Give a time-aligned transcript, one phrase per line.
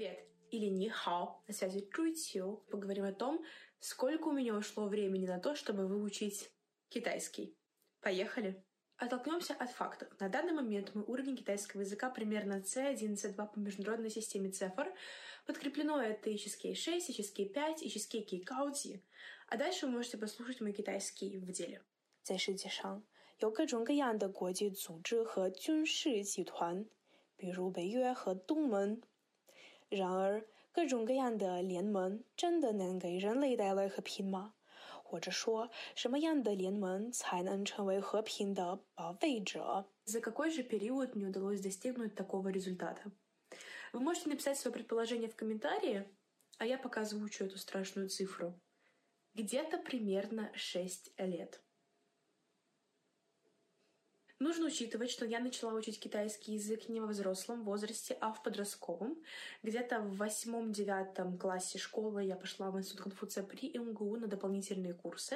[0.00, 0.26] Привет!
[0.50, 2.64] Или не хао, на связи Чуйцю.
[2.70, 3.44] Поговорим о том,
[3.80, 6.50] сколько у меня ушло времени на то, чтобы выучить
[6.88, 7.56] китайский.
[8.00, 8.62] Поехали!
[8.96, 10.08] Оттолкнемся от фактов.
[10.20, 14.92] На данный момент мой уровень китайского языка примерно C1, C2 по международной системе цифр.
[15.46, 19.02] Подкреплено это и HSK 6, HSK 5, HSK Kikaoji.
[19.48, 21.82] А дальше вы можете послушать мой китайский в деле.
[22.22, 23.04] 在世界上
[23.38, 26.86] 有各种各样的国际组织和军事集团，
[27.36, 29.00] 比如北约和东盟。
[29.90, 34.54] 然而，各种各样的联盟真的能给人类带来和平吗？
[35.02, 39.86] 或者说，什么样的联盟才能成为和平的保卫者？
[40.06, 43.12] За какой же период мне удалось достигнуть такого результата?
[43.92, 46.04] Вы можете написать свое предположение в комментарии,
[46.58, 48.60] а я пока озвучу эту страшную цифру.
[49.34, 51.62] Где-то примерно 6 лет.
[54.41, 59.15] Нужно учитывать, что я начала учить китайский язык не во взрослом возрасте, а в подростковом.
[59.61, 65.35] Где-то в восьмом-девятом классе школы я пошла в институт Конфуция при МГУ на дополнительные курсы.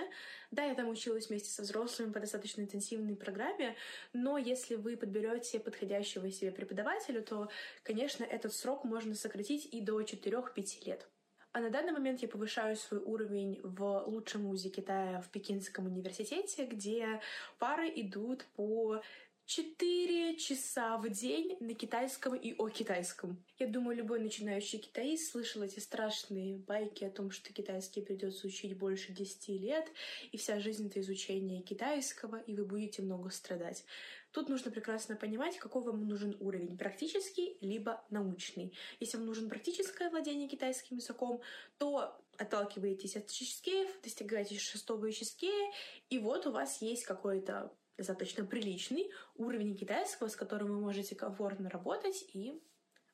[0.49, 3.75] Да, я там училась вместе со взрослыми по достаточно интенсивной программе,
[4.11, 7.49] но если вы подберете подходящего себе преподавателя, то,
[7.83, 11.07] конечно, этот срок можно сократить и до 4-5 лет.
[11.55, 16.65] А на данный момент я повышаю свой уровень в лучшем вузе Китая в Пекинском университете,
[16.65, 17.21] где
[17.59, 19.01] пары идут по
[19.45, 23.43] 4 часа в день на китайском и о китайском.
[23.59, 28.75] Я думаю, любой начинающий китаист слышал эти страшные байки о том, что китайский придется учить
[28.75, 29.85] больше 10 лет,
[30.31, 33.85] и вся жизнь— это изучение китайского, и вы будете много страдать.
[34.31, 38.73] Тут нужно прекрасно понимать, какой вам нужен уровень— практический либо научный.
[38.99, 41.39] Если вам нужен практическое владение китайским языком,
[41.77, 45.71] то отталкиваетесь от чизкеев, достигаете шестого чизкея,
[46.09, 51.69] и вот у вас есть какой-то достаточно приличный уровень китайского, с которым вы можете комфортно
[51.69, 52.61] работать и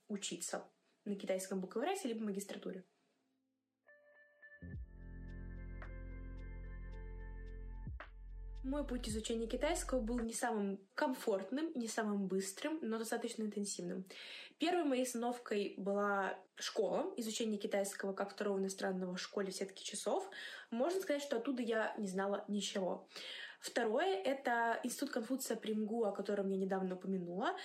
[0.07, 0.67] учиться
[1.05, 2.85] на китайском бакалавриате либо магистратуре.
[8.63, 14.05] Мой путь изучения китайского был не самым комфортным, не самым быстрым, но достаточно интенсивным.
[14.59, 20.29] Первой моей остановкой была школа, изучение китайского как второго иностранного в школе в сетке часов.
[20.69, 23.07] Можно сказать, что оттуда я не знала ничего.
[23.61, 27.55] Второе— это Институт Конфуция Примгу, о котором я недавно упомянула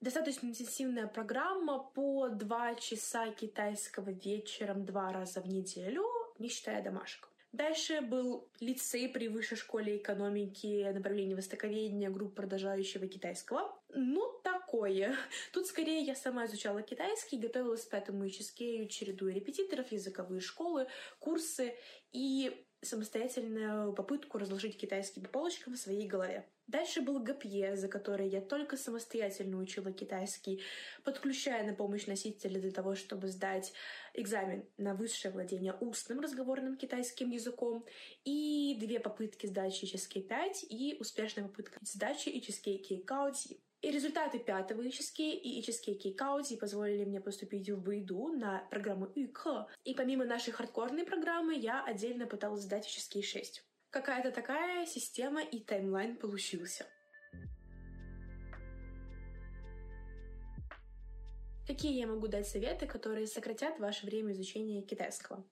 [0.00, 6.04] достаточно интенсивная программа по два часа китайского вечером два раза в неделю,
[6.38, 7.30] не считая домашек.
[7.52, 13.74] Дальше был лицей при высшей школе экономики, направление востоковедения, группа продолжающего китайского.
[13.88, 15.16] Ну, такое.
[15.54, 20.86] Тут скорее я сама изучала китайский, готовилась к пятому яческею, чередуя репетиторов, языковые школы,
[21.18, 21.74] курсы
[22.12, 26.46] и самостоятельную попытку разложить китайский по полочкам в своей голове.
[26.66, 30.62] Дальше был ГПЕ, за который я только самостоятельно учила китайский,
[31.04, 33.72] подключая на помощь носителя для того, чтобы сдать
[34.14, 37.84] экзамен на высшее владение устным разговорным китайским языком,
[38.24, 43.60] и две попытки сдачи HSK 5 и успешная попытка сдачи HSK Кейкаути.
[43.86, 49.68] И результаты пятого HSK и HSK Кейкаути позволили мне поступить в Байду на программу ЮК.
[49.84, 53.64] И помимо нашей хардкорной программы, я отдельно пыталась сдать HSK 6.
[53.90, 56.84] Какая-то такая система и таймлайн получился.
[61.68, 65.44] Какие я могу дать советы, которые сократят ваше время изучения китайского?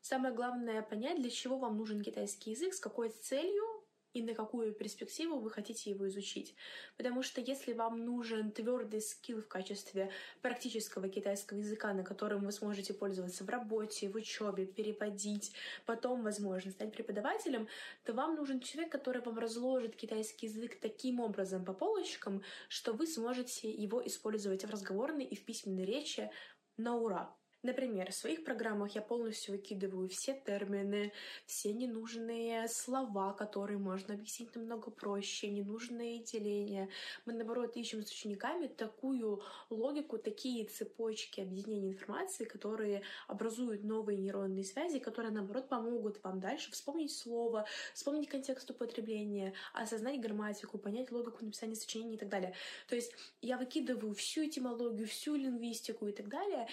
[0.00, 3.73] Самое главное понять, для чего вам нужен китайский язык, с какой целью
[4.14, 6.54] и на какую перспективу вы хотите его изучить.
[6.96, 10.10] Потому что если вам нужен твердый скилл в качестве
[10.40, 15.52] практического китайского языка, на котором вы сможете пользоваться в работе, в учебе, переводить,
[15.84, 17.68] потом, возможно, стать преподавателем,
[18.04, 23.06] то вам нужен человек, который вам разложит китайский язык таким образом по полочкам, что вы
[23.06, 26.30] сможете его использовать в разговорной и в письменной речи
[26.76, 27.36] на ура.
[27.64, 31.14] Например, в своих программах я полностью выкидываю все термины,
[31.46, 36.90] все ненужные слова, которые можно объяснить намного проще, ненужные деления.
[37.24, 39.40] Мы, наоборот, ищем с учениками такую
[39.70, 46.70] логику, такие цепочки объединения информации, которые образуют новые нейронные связи, которые, наоборот, помогут вам дальше
[46.70, 52.52] вспомнить слово, вспомнить контекст употребления, осознать грамматику, понять логику написания сочинений и так далее.
[52.88, 56.68] То есть я выкидываю всю этимологию, всю лингвистику и так далее,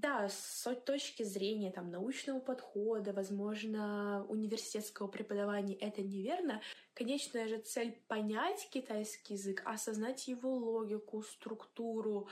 [0.00, 6.60] да, с точки зрения там, научного подхода, возможно, университетского преподавания это неверно.
[6.94, 12.28] Конечная же цель— понять китайский язык, осознать его логику, структуру,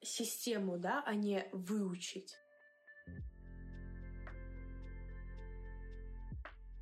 [0.00, 2.36] систему, да, а не выучить.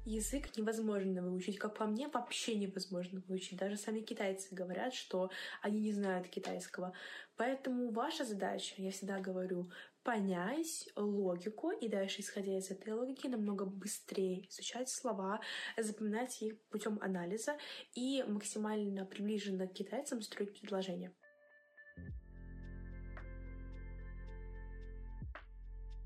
[0.05, 1.59] Язык невозможно выучить.
[1.59, 3.59] Как по мне, вообще невозможно выучить.
[3.59, 5.31] Даже сами китайцы говорят, что
[5.61, 6.95] они не знают китайского.
[7.37, 9.71] Поэтому ваша задача, я всегда говорю,
[10.09, 15.39] понять логику и дальше, исходя из этой логики, намного быстрее изучать слова,
[15.77, 17.59] запоминать их путем анализа
[17.95, 21.13] и максимально приближенно к китайцам строить предложения.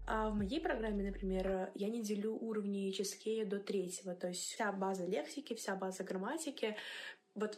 [0.09, 4.73] А в моей программе, например, я не делю уровни HSK до третьего, то есть вся
[4.73, 6.77] база лексики, вся база грамматики,
[7.37, 7.57] вот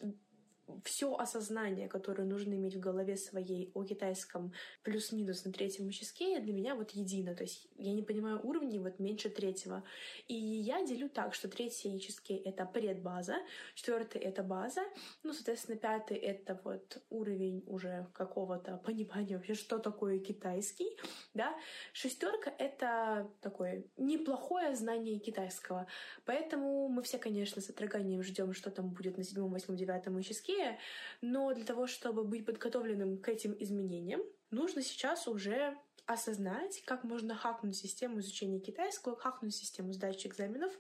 [0.84, 4.52] все осознание, которое нужно иметь в голове своей о китайском
[4.82, 7.34] плюс-минус на третьем участке, для меня вот едино.
[7.34, 9.82] То есть я не понимаю уровней вот меньше третьего.
[10.28, 13.36] И я делю так, что третий участке— это предбаза,
[13.74, 14.82] четвертый— это база,
[15.22, 20.96] ну, соответственно, пятый— это вот уровень уже какого-то понимания вообще, что такое китайский,
[21.34, 21.54] да.
[21.92, 25.86] Шестерка— это такое неплохое знание китайского.
[26.24, 30.53] Поэтому мы все, конечно, с отроганием ждем, что там будет на седьмом, восьмом, девятом участке,
[30.54, 30.78] быстрее,
[31.20, 37.34] но для того, чтобы быть подготовленным к этим изменениям, нужно сейчас уже осознать, как можно
[37.34, 40.72] хакнуть систему изучения китайского, хакнуть систему сдачи экзаменов,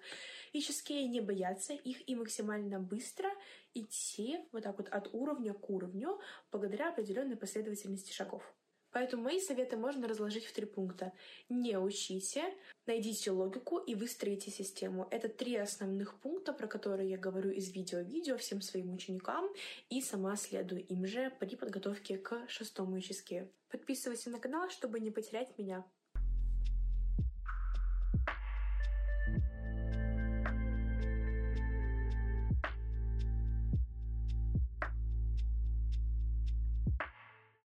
[0.52, 3.30] и ческие не бояться их и максимально быстро
[3.72, 6.20] идти вот так вот от уровня к уровню
[6.52, 8.42] благодаря определенной последовательности шагов.
[8.94, 11.12] Поэтому мои советы можно разложить в три пункта.
[11.48, 12.44] Не учите,
[12.86, 15.08] найдите логику и выстроите систему.
[15.10, 19.50] Это три основных пункта, про которые я говорю из видео-видео всем своим ученикам
[19.90, 23.50] и сама следую им же при подготовке к шестому яческе.
[23.68, 25.84] Подписывайся на канал, чтобы не потерять меня.